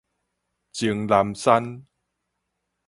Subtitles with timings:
[0.73, 1.85] 鍾南山